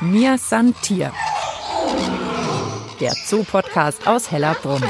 [0.00, 1.12] Mir san Tier.
[3.00, 4.84] Der Zoo-Podcast aus Hellerbrunn.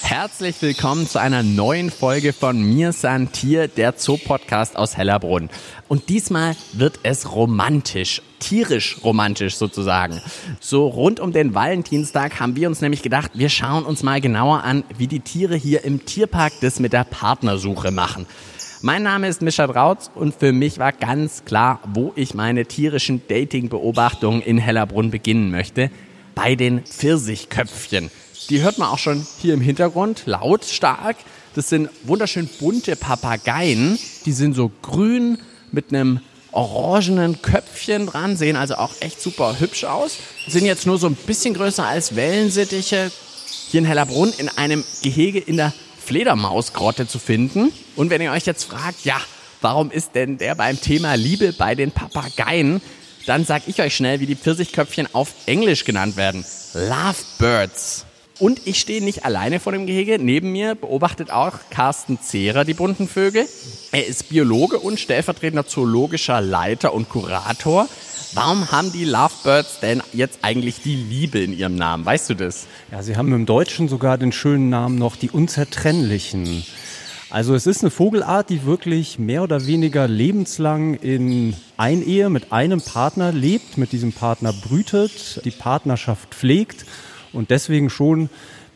[0.00, 5.50] Herzlich willkommen zu einer neuen Folge von Mir san Tier, der Zoo-Podcast aus Hellerbrunn.
[5.88, 10.22] Und diesmal wird es romantisch, tierisch romantisch sozusagen.
[10.58, 14.64] So rund um den Valentinstag haben wir uns nämlich gedacht, wir schauen uns mal genauer
[14.64, 18.26] an, wie die Tiere hier im Tierpark das mit der Partnersuche machen.
[18.82, 23.22] Mein Name ist Mischa Drautz und für mich war ganz klar, wo ich meine tierischen
[23.26, 25.90] Dating-Beobachtungen in Hellerbrunn beginnen möchte.
[26.34, 28.10] Bei den Pfirsichköpfchen.
[28.50, 31.16] Die hört man auch schon hier im Hintergrund, lautstark.
[31.54, 33.98] Das sind wunderschön bunte Papageien.
[34.26, 35.38] Die sind so grün
[35.72, 36.20] mit einem
[36.52, 40.18] orangenen Köpfchen dran, sehen also auch echt super hübsch aus.
[40.48, 43.10] Sind jetzt nur so ein bisschen größer als Wellensittiche.
[43.70, 45.72] Hier in Hellerbrunn in einem Gehege in der
[46.06, 47.72] Fledermausgrotte zu finden.
[47.96, 49.20] Und wenn ihr euch jetzt fragt, ja,
[49.60, 52.80] warum ist denn der beim Thema Liebe bei den Papageien,
[53.26, 56.44] dann sag ich euch schnell, wie die Pfirsichköpfchen auf Englisch genannt werden.
[56.74, 58.06] Lovebirds.
[58.38, 60.18] Und ich stehe nicht alleine vor dem Gehege.
[60.20, 63.48] Neben mir beobachtet auch Carsten Zehrer die bunten Vögel.
[63.92, 67.88] Er ist Biologe und stellvertretender zoologischer Leiter und Kurator.
[68.34, 72.04] Warum haben die Lovebirds denn jetzt eigentlich die Liebe in ihrem Namen?
[72.04, 72.66] Weißt du das?
[72.90, 76.64] Ja, sie haben im Deutschen sogar den schönen Namen noch die Unzertrennlichen.
[77.30, 82.80] Also es ist eine Vogelart, die wirklich mehr oder weniger lebenslang in Einehe mit einem
[82.80, 86.84] Partner lebt, mit diesem Partner brütet, die Partnerschaft pflegt
[87.32, 88.30] und deswegen schon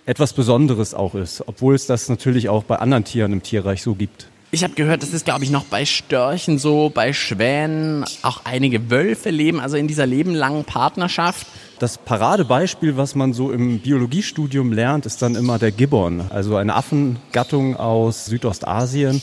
[0.06, 3.94] etwas Besonderes auch ist, obwohl es das natürlich auch bei anderen Tieren im Tierreich so
[3.94, 4.26] gibt.
[4.52, 8.90] Ich habe gehört, das ist, glaube ich, noch bei Störchen so, bei Schwänen, auch einige
[8.90, 11.46] Wölfe leben, also in dieser lebenlangen Partnerschaft.
[11.78, 16.74] Das Paradebeispiel, was man so im Biologiestudium lernt, ist dann immer der Gibbon, also eine
[16.74, 19.22] Affengattung aus Südostasien,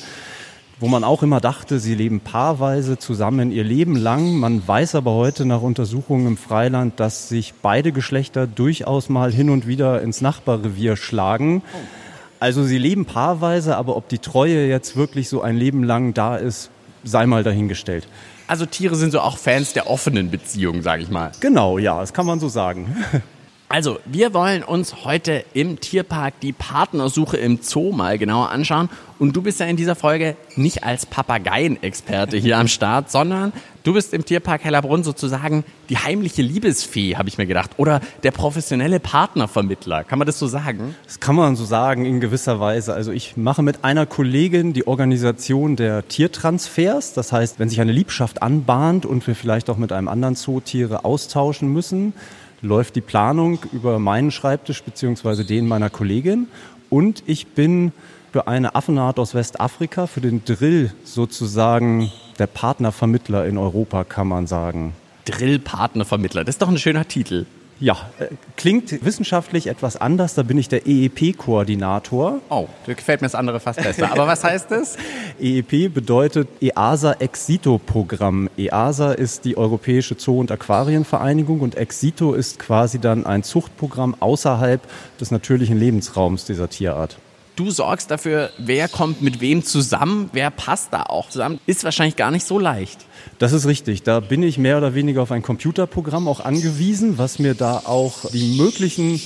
[0.80, 4.38] wo man auch immer dachte, sie leben paarweise zusammen ihr Leben lang.
[4.38, 9.50] Man weiß aber heute nach Untersuchungen im Freiland, dass sich beide Geschlechter durchaus mal hin
[9.50, 11.64] und wieder ins Nachbarrevier schlagen.
[11.74, 12.07] Oh.
[12.40, 16.36] Also sie leben paarweise, aber ob die Treue jetzt wirklich so ein Leben lang da
[16.36, 16.70] ist,
[17.04, 18.08] sei mal dahingestellt.
[18.48, 21.32] Also Tiere sind so auch Fans der offenen Beziehung, sage ich mal.
[21.40, 22.96] Genau, ja, das kann man so sagen.
[23.70, 28.88] Also, wir wollen uns heute im Tierpark die Partnersuche im Zoo mal genauer anschauen.
[29.20, 33.52] Und du bist ja in dieser Folge nicht als Papageienexperte hier am Start, sondern
[33.84, 37.72] du bist im Tierpark Hellerbrunn sozusagen die heimliche Liebesfee, habe ich mir gedacht.
[37.76, 40.06] Oder der professionelle Partnervermittler.
[40.06, 40.96] Kann man das so sagen?
[41.04, 42.94] Das kann man so sagen in gewisser Weise.
[42.94, 47.14] Also ich mache mit einer Kollegin die Organisation der Tiertransfers.
[47.14, 50.62] Das heißt, wenn sich eine Liebschaft anbahnt und wir vielleicht auch mit einem anderen Zoo
[50.62, 52.14] Tiere austauschen müssen,
[52.62, 56.48] läuft die Planung über meinen Schreibtisch beziehungsweise den meiner Kollegin.
[56.90, 57.92] Und ich bin
[58.32, 64.48] für eine Affenart aus Westafrika, für den Drill sozusagen der Partnervermittler in Europa, kann man
[64.48, 64.94] sagen.
[65.26, 67.46] Drill-Partnervermittler, das ist doch ein schöner Titel.
[67.80, 70.34] Ja, äh, klingt wissenschaftlich etwas anders.
[70.34, 72.40] Da bin ich der EEP-Koordinator.
[72.50, 74.12] Oh, da gefällt mir das andere fast besser.
[74.12, 74.98] Aber was heißt das?
[75.40, 78.50] EEP bedeutet EASA Exito-Programm.
[78.58, 84.82] EASA ist die Europäische Zoo- und Aquarienvereinigung und Exito ist quasi dann ein Zuchtprogramm außerhalb
[85.20, 87.18] des natürlichen Lebensraums dieser Tierart
[87.58, 92.16] du sorgst dafür, wer kommt mit wem zusammen, wer passt da auch zusammen, ist wahrscheinlich
[92.16, 93.06] gar nicht so leicht.
[93.40, 94.04] Das ist richtig.
[94.04, 98.30] Da bin ich mehr oder weniger auf ein Computerprogramm auch angewiesen, was mir da auch
[98.32, 99.22] die möglichen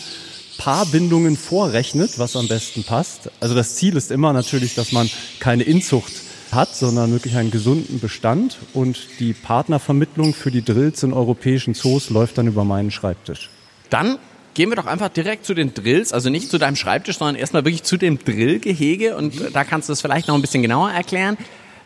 [0.58, 3.30] Paarbindungen vorrechnet, was am besten passt.
[3.40, 5.10] Also das Ziel ist immer natürlich, dass man
[5.40, 6.14] keine Inzucht
[6.52, 8.58] hat, sondern wirklich einen gesunden Bestand.
[8.74, 13.50] Und die Partnervermittlung für die Drills in europäischen Zoos läuft dann über meinen Schreibtisch.
[13.90, 14.18] Dann
[14.54, 17.66] gehen wir doch einfach direkt zu den Drills, also nicht zu deinem Schreibtisch, sondern erstmal
[17.66, 21.38] wirklich zu dem Drillgehege und da kannst du es vielleicht noch ein bisschen genauer erklären.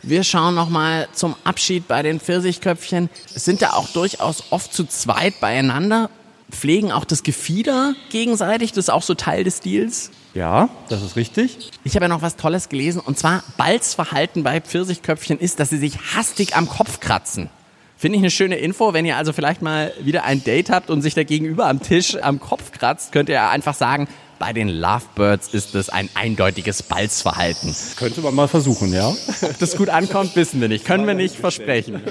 [0.02, 3.10] Wir schauen nochmal zum Abschied bei den Pfirsichköpfchen.
[3.26, 6.12] Sind da auch durchaus oft zu zweit beieinander,
[6.52, 10.12] pflegen auch das Gefieder gegenseitig, das ist auch so Teil des Stils.
[10.36, 11.72] Ja, das ist richtig.
[11.84, 15.78] Ich habe ja noch was Tolles gelesen und zwar Balzverhalten bei Pfirsichköpfchen ist, dass sie
[15.78, 17.50] sich hastig am Kopf kratzen.
[17.98, 18.94] Finde ich eine schöne Info.
[18.94, 22.18] Wenn ihr also vielleicht mal wieder ein Date habt und sich der Gegenüber am Tisch
[22.22, 24.08] am Kopf kratzt, könnt ihr einfach sagen,
[24.38, 27.74] bei den Lovebirds ist es ein eindeutiges Balzverhalten.
[27.96, 29.08] Könnte man mal versuchen, ja.
[29.10, 30.84] Ob das gut ankommt, wissen wir nicht.
[30.84, 32.02] Können wir nicht versprechen.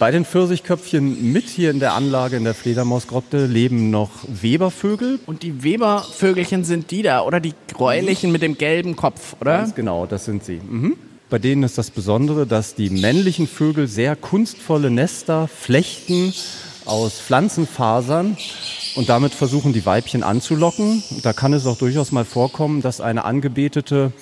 [0.00, 5.20] Bei den Pfirsichköpfchen mit hier in der Anlage in der Fledermausgrotte leben noch Webervögel.
[5.26, 9.58] Und die Webervögelchen sind die da, oder die gräulichen mit dem gelben Kopf, oder?
[9.58, 10.60] Ganz genau, das sind sie.
[10.68, 10.96] Mhm.
[11.30, 16.34] Bei denen ist das Besondere, dass die männlichen Vögel sehr kunstvolle Nester flechten
[16.86, 18.36] aus Pflanzenfasern
[18.96, 21.04] und damit versuchen, die Weibchen anzulocken.
[21.22, 24.12] Da kann es auch durchaus mal vorkommen, dass eine Angebetete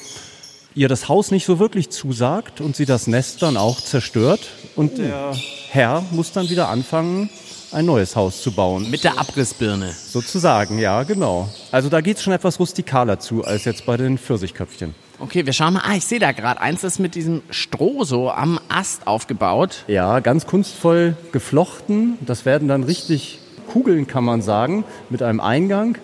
[0.74, 4.50] ihr das Haus nicht so wirklich zusagt und sie das Nest dann auch zerstört.
[4.76, 5.34] Und der
[5.70, 7.30] Herr muss dann wieder anfangen,
[7.72, 8.90] ein neues Haus zu bauen.
[8.90, 9.94] Mit der Abrissbirne.
[9.94, 11.48] Sozusagen, ja, genau.
[11.72, 14.94] Also da geht es schon etwas rustikaler zu als jetzt bei den Pfirsichköpfchen.
[15.20, 15.82] Okay, wir schauen mal.
[15.84, 19.84] Ah, ich sehe da gerade eins, das ist mit diesem Stroh so am Ast aufgebaut.
[19.88, 22.18] Ja, ganz kunstvoll geflochten.
[22.20, 23.40] Das werden dann richtig
[23.72, 25.98] Kugeln, kann man sagen, mit einem Eingang,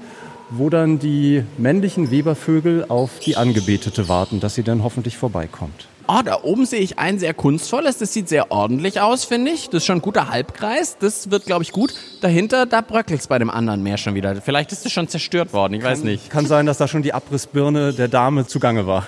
[0.50, 5.86] wo dann die männlichen Webervögel auf die Angebetete warten, dass sie dann hoffentlich vorbeikommt.
[6.06, 7.96] Oh, da oben sehe ich ein sehr kunstvolles.
[7.96, 9.70] Das sieht sehr ordentlich aus, finde ich.
[9.70, 10.98] Das ist schon ein guter Halbkreis.
[10.98, 11.94] Das wird, glaube ich, gut.
[12.20, 14.36] Dahinter, da bröckelt es bei dem anderen Meer schon wieder.
[14.42, 16.28] Vielleicht ist es schon zerstört worden, ich kann, weiß nicht.
[16.28, 19.06] Kann sein, dass da schon die Abrissbirne der Dame zugange war.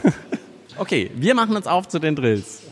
[0.79, 2.63] okay, wir machen uns auf zu den Drills.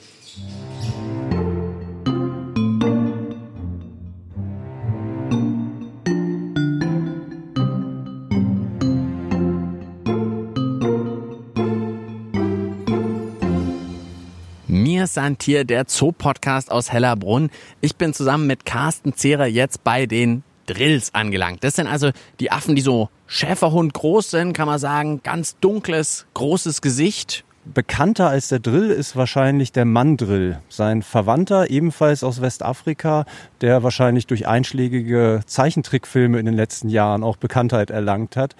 [15.14, 17.50] Mir Santier, der Zoo-Podcast aus Hellerbrunn.
[17.80, 21.62] Ich bin zusammen mit Carsten Zehrer jetzt bei den Drills angelangt.
[21.62, 25.20] Das sind also die Affen, die so Schäferhund groß sind, kann man sagen.
[25.22, 27.44] Ganz dunkles, großes Gesicht.
[27.64, 30.58] Bekannter als der Drill ist wahrscheinlich der Mandrill.
[30.68, 33.24] Sein Verwandter, ebenfalls aus Westafrika,
[33.60, 38.56] der wahrscheinlich durch einschlägige Zeichentrickfilme in den letzten Jahren auch Bekanntheit erlangt hat.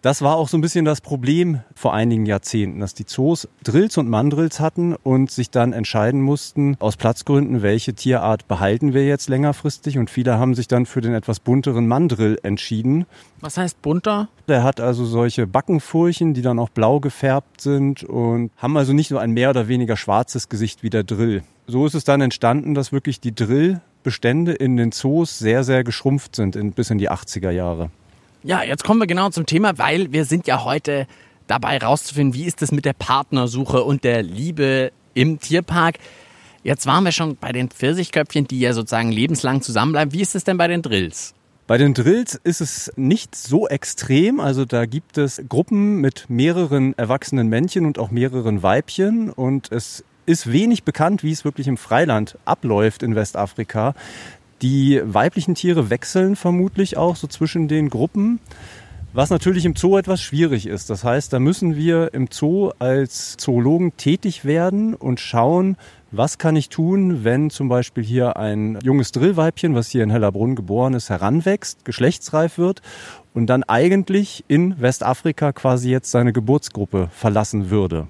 [0.00, 3.96] Das war auch so ein bisschen das Problem vor einigen Jahrzehnten, dass die Zoos Drills
[3.98, 9.28] und Mandrills hatten und sich dann entscheiden mussten, aus Platzgründen, welche Tierart behalten wir jetzt
[9.28, 9.98] längerfristig.
[9.98, 13.06] Und viele haben sich dann für den etwas bunteren Mandrill entschieden.
[13.40, 14.28] Was heißt bunter?
[14.46, 19.10] Der hat also solche Backenfurchen, die dann auch blau gefärbt sind und haben also nicht
[19.10, 21.42] nur ein mehr oder weniger schwarzes Gesicht wie der Drill.
[21.66, 26.36] So ist es dann entstanden, dass wirklich die Drillbestände in den Zoos sehr, sehr geschrumpft
[26.36, 27.90] sind in, bis in die 80er Jahre.
[28.42, 31.06] Ja, jetzt kommen wir genau zum Thema, weil wir sind ja heute
[31.48, 35.96] dabei rauszufinden, wie ist es mit der Partnersuche und der Liebe im Tierpark.
[36.62, 40.12] Jetzt waren wir schon bei den Pfirsichköpfchen, die ja sozusagen lebenslang zusammenbleiben.
[40.12, 41.34] Wie ist es denn bei den Drills?
[41.66, 44.40] Bei den Drills ist es nicht so extrem.
[44.40, 49.30] Also da gibt es Gruppen mit mehreren erwachsenen Männchen und auch mehreren Weibchen.
[49.30, 53.94] Und es ist wenig bekannt, wie es wirklich im Freiland abläuft in Westafrika.
[54.62, 58.40] Die weiblichen Tiere wechseln vermutlich auch so zwischen den Gruppen,
[59.12, 60.90] was natürlich im Zoo etwas schwierig ist.
[60.90, 65.76] Das heißt, da müssen wir im Zoo als Zoologen tätig werden und schauen,
[66.10, 70.56] was kann ich tun, wenn zum Beispiel hier ein junges Drillweibchen, was hier in Hellerbrunn
[70.56, 72.82] geboren ist, heranwächst, geschlechtsreif wird
[73.34, 78.08] und dann eigentlich in Westafrika quasi jetzt seine Geburtsgruppe verlassen würde.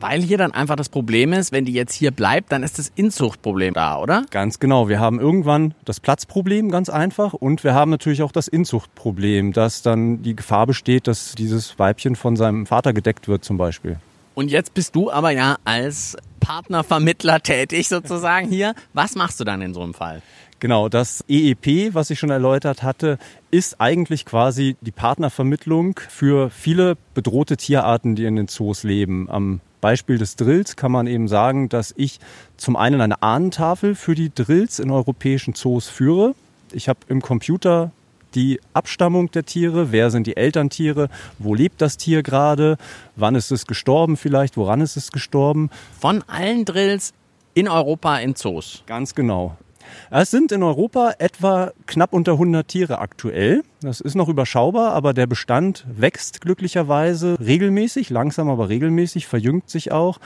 [0.00, 2.90] Weil hier dann einfach das Problem ist, wenn die jetzt hier bleibt, dann ist das
[2.94, 4.24] Inzuchtproblem da, oder?
[4.30, 4.88] Ganz genau.
[4.88, 9.82] Wir haben irgendwann das Platzproblem ganz einfach und wir haben natürlich auch das Inzuchtproblem, dass
[9.82, 13.98] dann die Gefahr besteht, dass dieses Weibchen von seinem Vater gedeckt wird zum Beispiel.
[14.34, 18.74] Und jetzt bist du aber ja als Partnervermittler tätig sozusagen hier.
[18.92, 20.22] Was machst du dann in so einem Fall?
[20.60, 23.18] Genau, das EEP, was ich schon erläutert hatte,
[23.52, 29.30] ist eigentlich quasi die Partnervermittlung für viele bedrohte Tierarten, die in den Zoos leben.
[29.30, 32.18] Am Beispiel des Drills kann man eben sagen, dass ich
[32.56, 36.34] zum einen eine Ahnentafel für die Drills in europäischen Zoos führe.
[36.72, 37.92] Ich habe im Computer
[38.34, 41.08] die Abstammung der Tiere, wer sind die Elterntiere,
[41.38, 42.76] wo lebt das Tier gerade,
[43.16, 45.70] wann ist es gestorben vielleicht, woran ist es gestorben.
[45.98, 47.14] Von allen Drills
[47.54, 48.82] in Europa in Zoos.
[48.86, 49.56] Ganz genau.
[50.10, 53.62] Es sind in Europa etwa knapp unter 100 Tiere aktuell.
[53.80, 59.92] Das ist noch überschaubar, aber der Bestand wächst glücklicherweise regelmäßig, langsam aber regelmäßig, verjüngt sich
[59.92, 60.18] auch.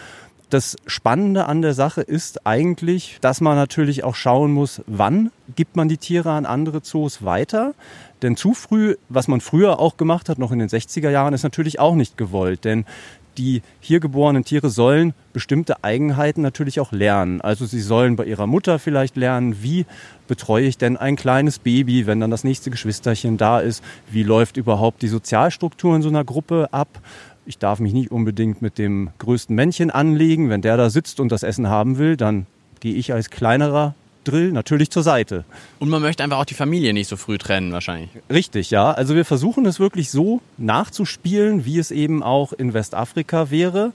[0.53, 5.77] Das Spannende an der Sache ist eigentlich, dass man natürlich auch schauen muss, wann gibt
[5.77, 7.73] man die Tiere an andere Zoos weiter.
[8.21, 11.43] Denn zu früh, was man früher auch gemacht hat, noch in den 60er Jahren, ist
[11.43, 12.67] natürlich auch nicht gewollt.
[12.67, 12.85] Denn
[13.39, 17.41] die hier geborenen Tiere sollen bestimmte Eigenheiten natürlich auch lernen.
[17.41, 19.87] Also sie sollen bei ihrer Mutter vielleicht lernen, wie
[20.29, 24.57] betreue ich denn ein kleines Baby, wenn dann das nächste Geschwisterchen da ist, wie läuft
[24.57, 27.01] überhaupt die Sozialstruktur in so einer Gruppe ab.
[27.45, 30.49] Ich darf mich nicht unbedingt mit dem größten Männchen anlegen.
[30.49, 32.47] Wenn der da sitzt und das Essen haben will, dann
[32.81, 35.45] gehe ich als kleinerer Drill natürlich zur Seite.
[35.79, 38.11] Und man möchte einfach auch die Familie nicht so früh trennen, wahrscheinlich.
[38.31, 38.91] Richtig, ja.
[38.93, 43.93] Also wir versuchen es wirklich so nachzuspielen, wie es eben auch in Westafrika wäre.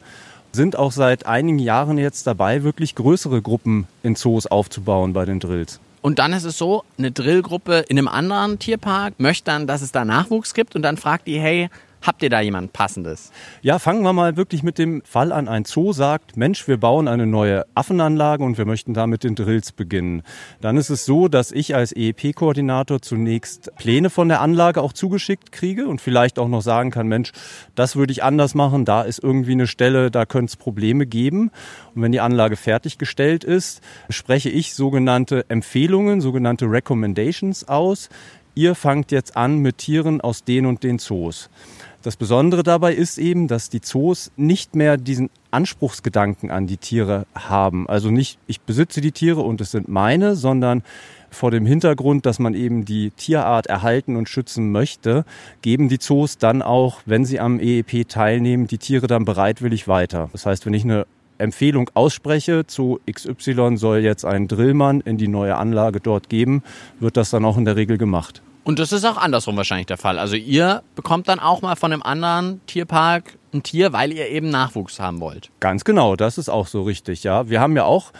[0.52, 5.40] Sind auch seit einigen Jahren jetzt dabei, wirklich größere Gruppen in Zoos aufzubauen bei den
[5.40, 5.80] Drills.
[6.02, 9.92] Und dann ist es so, eine Drillgruppe in einem anderen Tierpark möchte dann, dass es
[9.92, 11.70] da Nachwuchs gibt und dann fragt die, hey,
[12.02, 13.32] Habt ihr da jemand Passendes?
[13.62, 15.48] Ja, fangen wir mal wirklich mit dem Fall an.
[15.48, 19.36] Ein Zoo sagt, Mensch, wir bauen eine neue Affenanlage und wir möchten da mit den
[19.36, 20.24] Drills beginnen.
[20.62, 25.52] Dann ist es so, dass ich als EEP-Koordinator zunächst Pläne von der Anlage auch zugeschickt
[25.52, 27.32] kriege und vielleicht auch noch sagen kann, Mensch,
[27.76, 31.52] das würde ich anders machen, da ist irgendwie eine Stelle, da könnte es Probleme geben.
[31.94, 38.10] Und wenn die Anlage fertiggestellt ist, spreche ich sogenannte Empfehlungen, sogenannte Recommendations aus.
[38.56, 41.50] Ihr fangt jetzt an mit Tieren aus den und den Zoos.
[42.04, 47.26] Das Besondere dabei ist eben, dass die Zoos nicht mehr diesen Anspruchsgedanken an die Tiere
[47.34, 47.90] haben.
[47.90, 50.84] Also nicht, ich besitze die Tiere und es sind meine, sondern
[51.30, 55.26] vor dem Hintergrund, dass man eben die Tierart erhalten und schützen möchte,
[55.62, 60.30] geben die Zoos dann auch, wenn sie am EEP teilnehmen, die Tiere dann bereitwillig weiter.
[60.32, 61.06] Das heißt, wenn ich eine
[61.38, 66.64] Empfehlung ausspreche, zu XY soll jetzt ein Drillmann in die neue Anlage dort geben,
[67.00, 68.42] wird das dann auch in der Regel gemacht.
[68.68, 70.20] Und das ist auch andersrum wahrscheinlich der Fall.
[70.20, 74.50] Also ihr bekommt dann auch mal von einem anderen Tierpark ein Tier, weil ihr eben
[74.50, 75.52] Nachwuchs haben wollt.
[75.62, 77.50] Ganz genau, das ist auch so richtig, ja.
[77.50, 78.12] Wir haben ja auch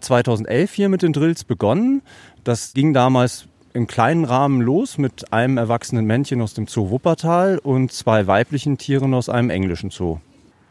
[0.00, 2.02] 2011 hier mit den Drills begonnen.
[2.42, 7.58] Das ging damals im kleinen Rahmen los mit einem erwachsenen Männchen aus dem Zoo Wuppertal
[7.58, 10.18] und zwei weiblichen Tieren aus einem englischen Zoo.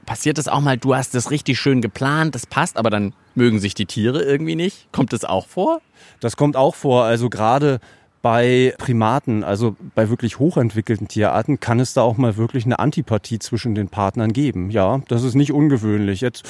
[0.05, 3.61] Passiert das auch mal, du hast das richtig schön geplant, das passt, aber dann mögen
[3.61, 4.91] sich die Tiere irgendwie nicht?
[4.91, 5.79] Kommt das auch vor?
[6.19, 7.05] Das kommt auch vor.
[7.05, 7.79] Also gerade
[8.22, 13.40] bei Primaten, also bei wirklich hochentwickelten Tierarten, kann es da auch mal wirklich eine Antipathie
[13.40, 14.70] zwischen den Partnern geben.
[14.70, 16.22] Ja, das ist nicht ungewöhnlich.
[16.22, 16.48] Jetzt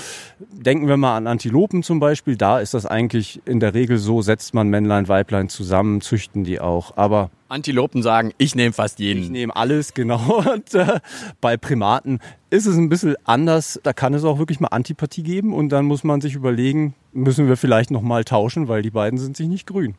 [0.51, 2.35] denken wir mal an Antilopen zum Beispiel.
[2.35, 6.59] Da ist das eigentlich in der Regel so, setzt man Männlein, Weiblein zusammen, züchten die
[6.59, 6.97] auch.
[6.97, 9.23] Aber Antilopen sagen, ich nehme fast jeden.
[9.23, 10.43] Ich nehme alles, genau.
[10.53, 10.99] Und äh,
[11.39, 13.79] bei Primaten ist es ein bisschen anders.
[13.83, 17.47] Da kann es auch wirklich mal Antipathie geben und dann muss man sich überlegen, müssen
[17.47, 19.95] wir vielleicht noch mal tauschen, weil die beiden sind sich nicht grün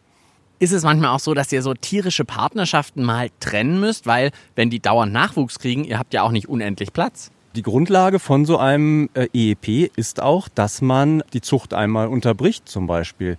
[0.62, 4.70] ist es manchmal auch so, dass ihr so tierische Partnerschaften mal trennen müsst, weil wenn
[4.70, 7.32] die dauernd Nachwuchs kriegen, ihr habt ja auch nicht unendlich Platz.
[7.56, 12.68] Die Grundlage von so einem äh, EEP ist auch, dass man die Zucht einmal unterbricht
[12.68, 13.38] zum Beispiel.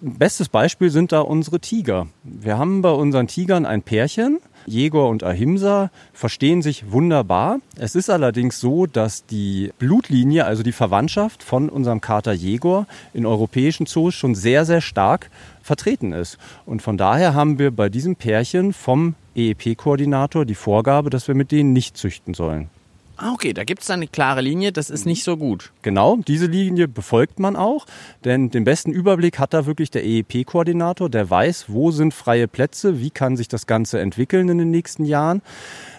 [0.00, 2.06] Bestes Beispiel sind da unsere Tiger.
[2.22, 7.58] Wir haben bei unseren Tigern ein Pärchen, Jegor und Ahimsa verstehen sich wunderbar.
[7.76, 13.26] Es ist allerdings so, dass die Blutlinie, also die Verwandtschaft von unserem Kater Jegor in
[13.26, 15.30] europäischen Zoos schon sehr, sehr stark
[15.70, 16.36] vertreten ist.
[16.66, 21.52] Und von daher haben wir bei diesem Pärchen vom EEP-Koordinator die Vorgabe, dass wir mit
[21.52, 22.70] denen nicht züchten sollen.
[23.16, 25.72] Ah, okay, da gibt es eine klare Linie, das ist nicht so gut.
[25.82, 27.86] Genau, diese Linie befolgt man auch,
[28.24, 32.98] denn den besten Überblick hat da wirklich der EEP-Koordinator, der weiß, wo sind freie Plätze,
[32.98, 35.42] wie kann sich das Ganze entwickeln in den nächsten Jahren.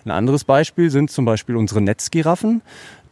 [0.04, 2.62] Ein anderes Beispiel sind zum Beispiel unsere Netzgiraffen.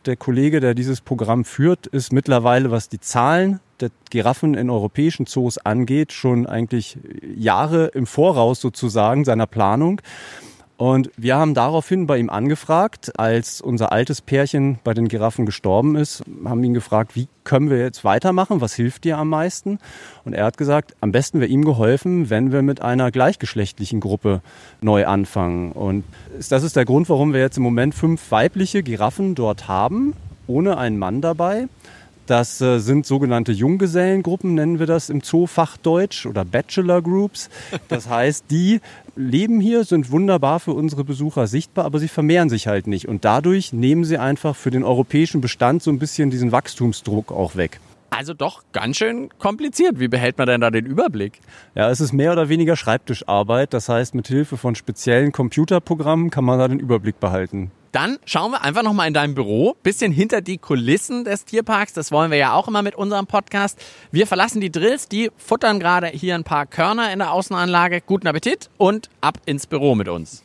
[0.05, 5.25] Der Kollege, der dieses Programm führt, ist mittlerweile, was die Zahlen der Giraffen in europäischen
[5.25, 6.97] Zoos angeht, schon eigentlich
[7.35, 10.01] Jahre im Voraus sozusagen seiner Planung.
[10.79, 15.97] Und wir haben daraufhin bei ihm angefragt, als unser altes Pärchen bei den Giraffen gestorben
[15.97, 19.79] ist, haben ihn gefragt, wie können wir jetzt weitermachen, was hilft dir am meisten?
[20.23, 24.39] Und er hat gesagt, am besten wäre ihm geholfen, wenn wir mit einer gleichgeschlechtlichen Gruppe
[24.79, 25.73] neu anfangen.
[25.73, 26.05] Und
[26.49, 30.13] das ist der Grund, warum wir jetzt im Moment fünf weibliche Giraffen dort haben,
[30.47, 31.67] ohne einen Mann dabei.
[32.29, 37.49] Das äh, sind sogenannte Junggesellengruppen, nennen wir das im Zoofachdeutsch oder Bachelor Groups.
[37.87, 38.81] Das heißt, die
[39.15, 43.07] leben hier, sind wunderbar für unsere Besucher sichtbar, aber sie vermehren sich halt nicht.
[43.07, 47.55] Und dadurch nehmen sie einfach für den europäischen Bestand so ein bisschen diesen Wachstumsdruck auch
[47.55, 47.79] weg.
[48.11, 49.99] Also doch ganz schön kompliziert.
[49.99, 51.39] Wie behält man denn da den Überblick?
[51.73, 53.73] Ja, es ist mehr oder weniger Schreibtischarbeit.
[53.73, 57.71] Das heißt, mit Hilfe von speziellen Computerprogrammen kann man da den Überblick behalten.
[57.91, 61.93] Dann schauen wir einfach nochmal in deinem Büro, bisschen hinter die Kulissen des Tierparks.
[61.93, 63.79] Das wollen wir ja auch immer mit unserem Podcast.
[64.11, 68.01] Wir verlassen die Drills, die futtern gerade hier ein paar Körner in der Außenanlage.
[68.01, 70.43] Guten Appetit und ab ins Büro mit uns.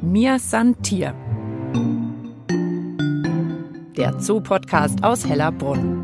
[0.00, 1.14] Mir san Tier.
[3.96, 6.03] Der Zoo-Podcast aus Hellerbrunn.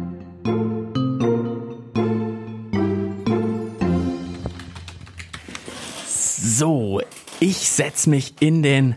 [6.60, 7.00] So,
[7.40, 8.96] ich setze mich in den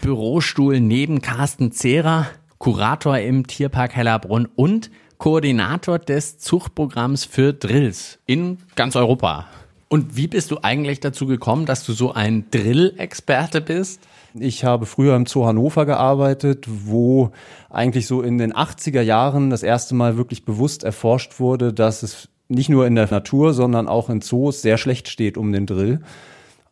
[0.00, 8.58] Bürostuhl neben Carsten Zehrer, Kurator im Tierpark Hellerbrunn und Koordinator des Zuchtprogramms für Drills in
[8.76, 9.46] ganz Europa.
[9.88, 14.06] Und wie bist du eigentlich dazu gekommen, dass du so ein Drill-Experte bist?
[14.34, 17.32] Ich habe früher im Zoo Hannover gearbeitet, wo
[17.70, 22.28] eigentlich so in den 80er Jahren das erste Mal wirklich bewusst erforscht wurde, dass es
[22.46, 26.02] nicht nur in der Natur, sondern auch in Zoos sehr schlecht steht um den Drill.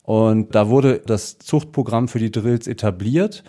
[0.09, 3.45] Und da wurde das Zuchtprogramm für die Drills etabliert.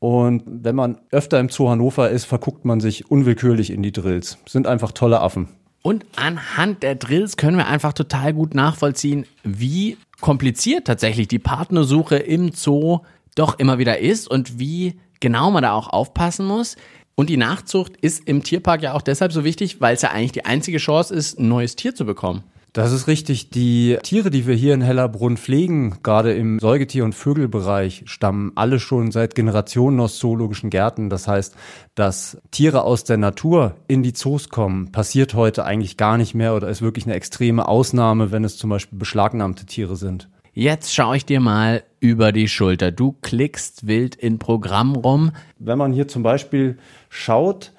[0.00, 4.36] Und wenn man öfter im Zoo Hannover ist, verguckt man sich unwillkürlich in die Drills.
[4.44, 5.48] Sind einfach tolle Affen.
[5.80, 12.16] Und anhand der Drills können wir einfach total gut nachvollziehen, wie kompliziert tatsächlich die Partnersuche
[12.16, 12.98] im Zoo
[13.34, 16.76] doch immer wieder ist und wie genau man da auch aufpassen muss.
[17.14, 20.32] Und die Nachzucht ist im Tierpark ja auch deshalb so wichtig, weil es ja eigentlich
[20.32, 22.44] die einzige Chance ist, ein neues Tier zu bekommen.
[22.74, 23.50] Das ist richtig.
[23.50, 28.80] Die Tiere, die wir hier in Hellerbrunn pflegen, gerade im Säugetier- und Vögelbereich, stammen alle
[28.80, 31.08] schon seit Generationen aus zoologischen Gärten.
[31.08, 31.54] Das heißt,
[31.94, 36.56] dass Tiere aus der Natur in die Zoos kommen, passiert heute eigentlich gar nicht mehr
[36.56, 40.28] oder ist wirklich eine extreme Ausnahme, wenn es zum Beispiel beschlagnahmte Tiere sind.
[40.52, 42.90] Jetzt schaue ich dir mal über die Schulter.
[42.90, 45.30] Du klickst wild in Programm rum.
[45.60, 46.78] Wenn man hier zum Beispiel
[47.08, 47.72] schaut,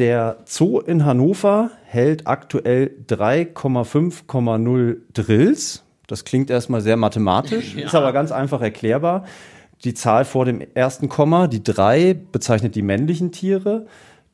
[0.00, 5.84] der Zoo in Hannover hält aktuell 3,5,0 Drills.
[6.06, 7.86] Das klingt erstmal sehr mathematisch, ja.
[7.86, 9.24] ist aber ganz einfach erklärbar.
[9.84, 13.86] Die Zahl vor dem ersten Komma, die 3, bezeichnet die männlichen Tiere.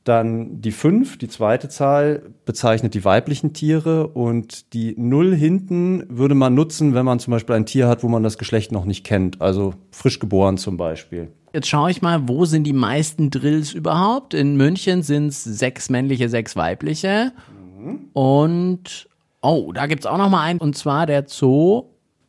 [0.04, 4.06] Dann die 5, die zweite Zahl, bezeichnet die weiblichen Tiere.
[4.06, 8.08] Und die 0 hinten würde man nutzen, wenn man zum Beispiel ein Tier hat, wo
[8.08, 9.42] man das Geschlecht noch nicht kennt.
[9.42, 11.32] Also frisch geboren zum Beispiel.
[11.56, 14.34] Jetzt schaue ich mal, wo sind die meisten Drills überhaupt?
[14.34, 17.32] In München sind es sechs männliche, sechs weibliche.
[17.78, 18.10] Mhm.
[18.12, 19.08] Und,
[19.40, 21.84] oh, da gibt es auch noch mal einen, und zwar der Zoo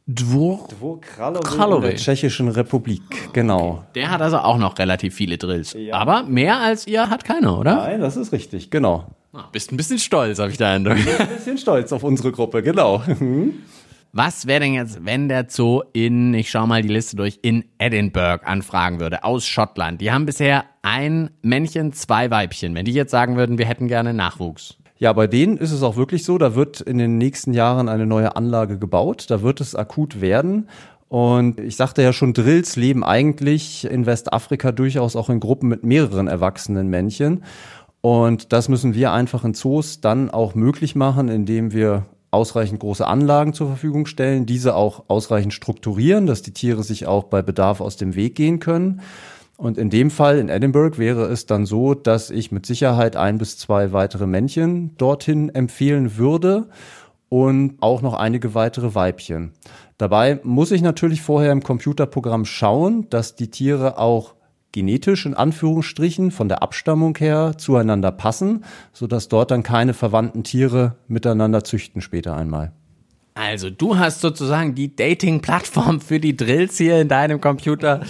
[0.06, 3.70] Dvor, Dvor Kralowy in der Tschechischen Republik, genau.
[3.70, 3.86] Okay.
[3.96, 5.74] Der hat also auch noch relativ viele Drills.
[5.74, 5.96] Ja.
[5.96, 7.76] Aber mehr als ihr hat keiner, oder?
[7.76, 9.08] Nein, das ist richtig, genau.
[9.34, 10.96] Ah, bist ein bisschen stolz, habe ich da Eindruck.
[10.96, 13.04] Ein bisschen stolz auf unsere Gruppe, genau.
[14.14, 17.66] Was wäre denn jetzt, wenn der Zoo in, ich schau mal die Liste durch, in
[17.78, 20.02] Edinburgh anfragen würde, aus Schottland?
[20.02, 22.74] Die haben bisher ein Männchen, zwei Weibchen.
[22.74, 24.78] Wenn die jetzt sagen würden, wir hätten gerne Nachwuchs.
[25.00, 28.08] Ja, bei denen ist es auch wirklich so, da wird in den nächsten Jahren eine
[28.08, 30.68] neue Anlage gebaut, da wird es akut werden.
[31.08, 35.84] Und ich sagte ja schon, Drills leben eigentlich in Westafrika durchaus auch in Gruppen mit
[35.84, 37.44] mehreren erwachsenen Männchen.
[38.02, 43.06] Und das müssen wir einfach in Zoos dann auch möglich machen, indem wir ausreichend große
[43.06, 47.82] Anlagen zur Verfügung stellen, diese auch ausreichend strukturieren, dass die Tiere sich auch bei Bedarf
[47.82, 49.02] aus dem Weg gehen können.
[49.58, 53.40] Und in dem Fall in Edinburgh wäre es dann so, dass ich mit Sicherheit ein
[53.40, 56.68] bis zwei weitere Männchen dorthin empfehlen würde
[57.30, 59.54] und auch noch einige weitere Weibchen.
[59.98, 64.36] Dabei muss ich natürlich vorher im Computerprogramm schauen, dass die Tiere auch
[64.78, 70.98] genetisch in Anführungsstrichen von der Abstammung her zueinander passen, sodass dort dann keine verwandten Tiere
[71.08, 72.74] miteinander züchten später einmal.
[73.34, 78.02] Also, du hast sozusagen die Dating-Plattform für die Drills hier in deinem Computer.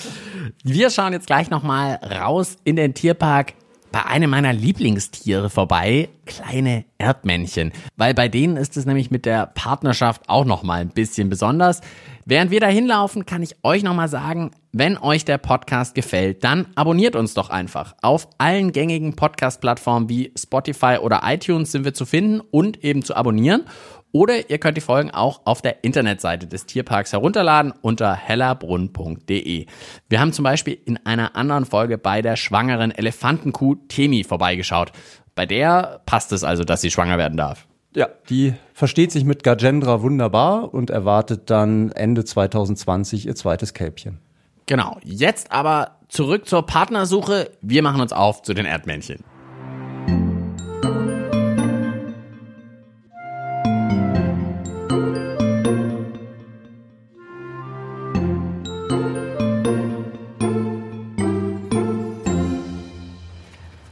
[0.61, 3.53] Wir schauen jetzt gleich nochmal raus in den Tierpark
[3.93, 7.71] bei einem meiner Lieblingstiere vorbei, kleine Erdmännchen.
[7.95, 11.79] Weil bei denen ist es nämlich mit der Partnerschaft auch nochmal ein bisschen besonders.
[12.25, 16.67] Während wir da hinlaufen, kann ich euch nochmal sagen, wenn euch der Podcast gefällt, dann
[16.75, 17.95] abonniert uns doch einfach.
[18.01, 23.15] Auf allen gängigen Podcast-Plattformen wie Spotify oder iTunes sind wir zu finden und eben zu
[23.15, 23.63] abonnieren.
[24.11, 29.65] Oder ihr könnt die Folgen auch auf der Internetseite des Tierparks herunterladen unter hellerbrunn.de.
[30.09, 34.91] Wir haben zum Beispiel in einer anderen Folge bei der schwangeren Elefantenkuh Temi vorbeigeschaut.
[35.35, 37.67] Bei der passt es also, dass sie schwanger werden darf.
[37.95, 44.19] Ja, die versteht sich mit Gajendra wunderbar und erwartet dann Ende 2020 ihr zweites Kälbchen.
[44.67, 44.97] Genau.
[45.03, 47.51] Jetzt aber zurück zur Partnersuche.
[47.61, 49.23] Wir machen uns auf zu den Erdmännchen.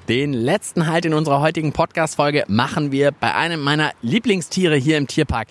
[0.09, 5.07] Den letzten Halt in unserer heutigen Podcast-Folge machen wir bei einem meiner Lieblingstiere hier im
[5.07, 5.47] Tierpark.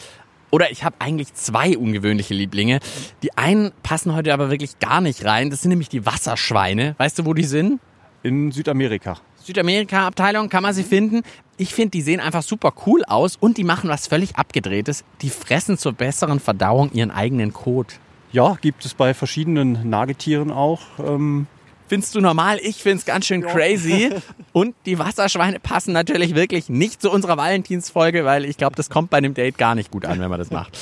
[0.54, 2.78] Oder ich habe eigentlich zwei ungewöhnliche Lieblinge.
[3.24, 5.50] Die einen passen heute aber wirklich gar nicht rein.
[5.50, 6.94] Das sind nämlich die Wasserschweine.
[6.96, 7.80] Weißt du, wo die sind?
[8.22, 9.16] In Südamerika.
[9.42, 11.22] Südamerika-Abteilung kann man sie finden.
[11.56, 15.02] Ich finde, die sehen einfach super cool aus und die machen was völlig abgedrehtes.
[15.22, 17.98] Die fressen zur besseren Verdauung ihren eigenen Kot.
[18.30, 20.82] Ja, gibt es bei verschiedenen Nagetieren auch.
[21.04, 21.48] Ähm,
[21.86, 22.58] Findest du normal?
[22.62, 24.10] Ich find's ganz schön crazy.
[24.52, 29.10] Und die Wasserschweine passen natürlich wirklich nicht zu unserer Valentinsfolge, weil ich glaube, das kommt
[29.10, 30.78] bei einem Date gar nicht gut an, wenn man das macht.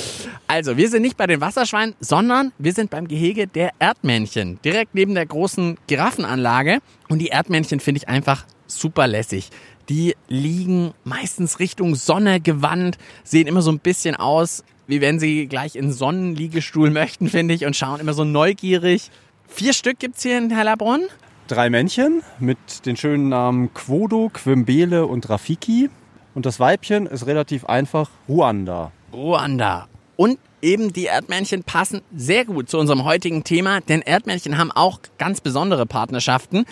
[0.46, 4.60] Also, wir sind nicht bei den Wasserschweinen, sondern wir sind beim Gehege der Erdmännchen.
[4.64, 6.78] Direkt neben der großen Giraffenanlage.
[7.08, 9.50] Und die Erdmännchen finde ich einfach super lässig.
[9.88, 15.46] Die liegen meistens Richtung Sonne gewandt, sehen immer so ein bisschen aus, wie wenn sie
[15.46, 19.10] gleich in Sonnenliegestuhl möchten, finde ich, und schauen immer so neugierig.
[19.54, 21.02] Vier Stück gibt es hier in Hellerbrunn.
[21.46, 25.90] Drei Männchen mit den schönen Namen Quodo, Quimbele und Rafiki.
[26.34, 28.92] Und das Weibchen ist relativ einfach Ruanda.
[29.12, 29.88] Ruanda.
[30.16, 35.00] Und eben die Erdmännchen passen sehr gut zu unserem heutigen Thema, denn Erdmännchen haben auch
[35.18, 36.64] ganz besondere Partnerschaften.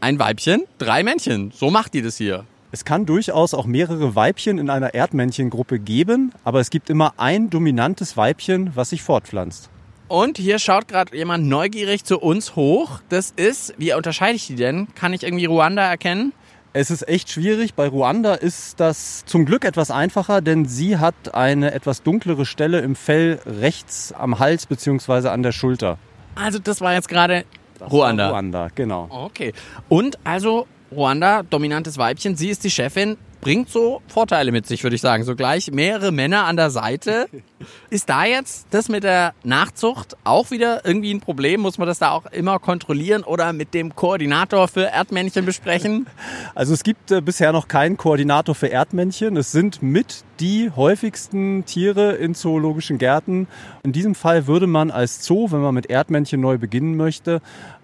[0.00, 1.52] Ein Weibchen, drei Männchen.
[1.54, 2.44] So macht die das hier.
[2.72, 7.48] Es kann durchaus auch mehrere Weibchen in einer Erdmännchengruppe geben, aber es gibt immer ein
[7.48, 9.70] dominantes Weibchen, was sich fortpflanzt.
[10.12, 13.00] Und hier schaut gerade jemand neugierig zu uns hoch.
[13.08, 14.88] Das ist, wie unterscheide ich die denn?
[14.94, 16.34] Kann ich irgendwie Ruanda erkennen?
[16.74, 17.72] Es ist echt schwierig.
[17.72, 22.80] Bei Ruanda ist das zum Glück etwas einfacher, denn sie hat eine etwas dunklere Stelle
[22.80, 25.28] im Fell rechts am Hals bzw.
[25.28, 25.96] an der Schulter.
[26.34, 27.46] Also das war jetzt gerade
[27.80, 28.28] Ruanda.
[28.28, 29.08] Ruanda, genau.
[29.08, 29.54] Okay.
[29.88, 34.96] Und also Ruanda, dominantes Weibchen, sie ist die Chefin, bringt so Vorteile mit sich, würde
[34.96, 35.24] ich sagen.
[35.24, 37.26] So gleich mehrere Männer an der Seite.
[37.90, 41.60] Ist da jetzt das mit der Nachzucht auch wieder irgendwie ein Problem?
[41.60, 46.06] Muss man das da auch immer kontrollieren oder mit dem Koordinator für Erdmännchen besprechen?
[46.54, 49.36] Also es gibt äh, bisher noch keinen Koordinator für Erdmännchen.
[49.36, 53.48] Es sind mit die häufigsten Tiere in zoologischen Gärten.
[53.82, 57.40] In diesem Fall würde man als Zoo, wenn man mit Erdmännchen neu beginnen möchte,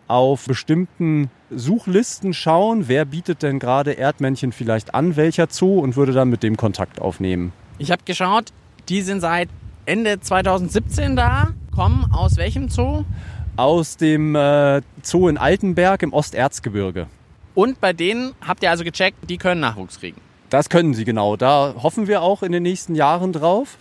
[0.09, 6.13] auf bestimmten Suchlisten schauen, wer bietet denn gerade Erdmännchen vielleicht an, welcher Zoo und würde
[6.13, 7.53] dann mit dem Kontakt aufnehmen.
[7.79, 8.53] Ich habe geschaut,
[8.89, 9.49] die sind seit
[9.87, 13.05] Ende 2017 da, kommen aus welchem Zoo?
[13.57, 17.07] Aus dem äh, Zoo in Altenberg im Osterzgebirge.
[17.55, 20.21] Und bei denen habt ihr also gecheckt, die können Nachwuchs kriegen.
[20.51, 21.37] Das können sie genau.
[21.37, 23.77] Da hoffen wir auch in den nächsten Jahren drauf.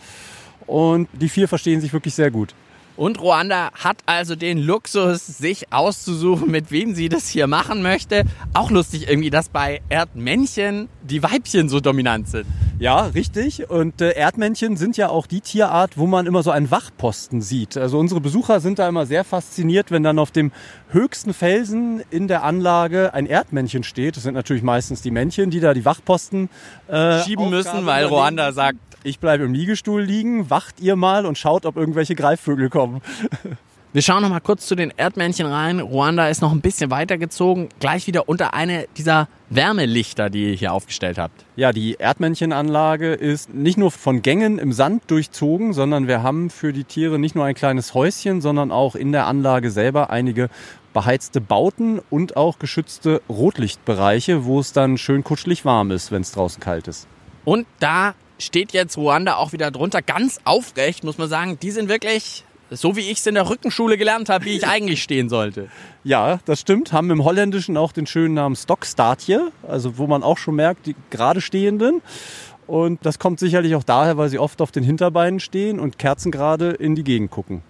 [0.65, 2.53] Und die vier verstehen sich wirklich sehr gut.
[2.97, 8.23] Und Ruanda hat also den Luxus, sich auszusuchen, mit wem sie das hier machen möchte.
[8.53, 12.47] Auch lustig irgendwie, dass bei Erdmännchen die Weibchen so dominant sind.
[12.79, 13.69] Ja, richtig.
[13.69, 17.77] Und äh, Erdmännchen sind ja auch die Tierart, wo man immer so einen Wachposten sieht.
[17.77, 20.51] Also unsere Besucher sind da immer sehr fasziniert, wenn dann auf dem
[20.89, 24.17] höchsten Felsen in der Anlage ein Erdmännchen steht.
[24.17, 26.49] Das sind natürlich meistens die Männchen, die da die Wachposten
[26.87, 31.37] äh, schieben müssen, weil Ruanda sagt, ich bleibe im Liegestuhl liegen, wacht ihr mal und
[31.37, 32.86] schaut, ob irgendwelche Greifvögel kommen.
[33.93, 35.79] Wir schauen noch mal kurz zu den Erdmännchen rein.
[35.79, 40.73] Ruanda ist noch ein bisschen weitergezogen, gleich wieder unter eine dieser Wärmelichter, die ihr hier
[40.73, 41.45] aufgestellt habt.
[41.55, 46.73] Ja, die Erdmännchenanlage ist nicht nur von Gängen im Sand durchzogen, sondern wir haben für
[46.73, 50.49] die Tiere nicht nur ein kleines Häuschen, sondern auch in der Anlage selber einige
[50.93, 56.33] beheizte Bauten und auch geschützte Rotlichtbereiche, wo es dann schön kuschelig warm ist, wenn es
[56.33, 57.07] draußen kalt ist.
[57.45, 61.57] Und da steht jetzt Ruanda auch wieder drunter, ganz aufrecht, muss man sagen.
[61.59, 65.01] Die sind wirklich so, wie ich es in der Rückenschule gelernt habe, wie ich eigentlich
[65.03, 65.69] stehen sollte.
[66.03, 66.91] Ja, das stimmt.
[66.91, 70.95] Haben im Holländischen auch den schönen Namen Stockstaatje, also wo man auch schon merkt, die
[71.09, 72.01] gerade Stehenden.
[72.67, 76.71] Und das kommt sicherlich auch daher, weil sie oft auf den Hinterbeinen stehen und kerzengerade
[76.71, 77.61] in die Gegend gucken.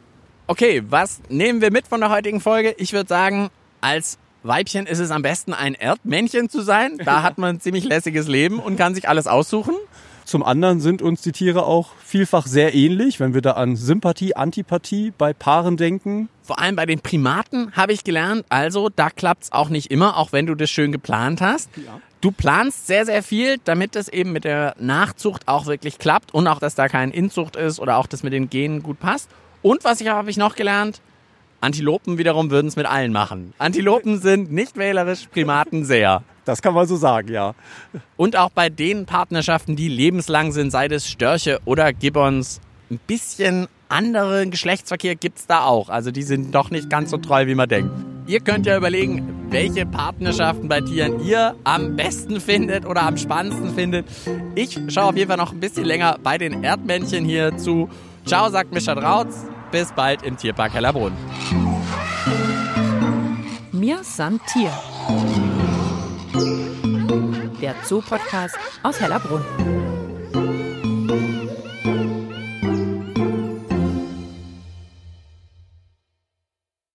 [0.47, 2.73] Okay, was nehmen wir mit von der heutigen Folge?
[2.77, 3.49] Ich würde sagen,
[3.81, 6.97] als Weibchen ist es am besten, ein Erdmännchen zu sein.
[7.03, 9.75] Da hat man ein ziemlich lässiges Leben und kann sich alles aussuchen.
[10.27, 14.35] Zum anderen sind uns die Tiere auch vielfach sehr ähnlich, wenn wir da an Sympathie,
[14.35, 16.27] Antipathie bei Paaren denken.
[16.43, 20.17] Vor allem bei den Primaten habe ich gelernt, also da klappt es auch nicht immer,
[20.17, 21.69] auch wenn du das schön geplant hast.
[21.77, 22.01] Ja.
[22.19, 26.45] Du planst sehr, sehr viel, damit es eben mit der Nachzucht auch wirklich klappt und
[26.47, 29.29] auch, dass da kein Inzucht ist oder auch, dass mit den Genen gut passt.
[29.61, 30.99] Und was ich habe ich noch gelernt?
[31.59, 33.53] Antilopen wiederum würden es mit allen machen.
[33.57, 36.23] Antilopen sind nicht wählerisch, Primaten sehr.
[36.45, 37.55] Das kann man so sagen, ja.
[38.15, 43.67] Und auch bei den Partnerschaften, die lebenslang sind, sei es Störche oder Gibbons, ein bisschen
[43.89, 45.89] anderen Geschlechtsverkehr gibt es da auch.
[45.89, 47.91] Also die sind doch nicht ganz so treu, wie man denkt.
[48.27, 53.73] Ihr könnt ja überlegen, welche Partnerschaften bei Tieren ihr am besten findet oder am spannendsten
[53.73, 54.05] findet.
[54.55, 57.89] Ich schaue auf jeden Fall noch ein bisschen länger bei den Erdmännchen hier zu.
[58.25, 59.45] Ciao, sagt Mischa Drautz.
[59.71, 61.13] Bis bald im Tierpark Hellerbrunn.
[63.71, 64.71] Mir san Tier
[67.61, 69.43] der Zoo-Podcast aus Hellerbrunn.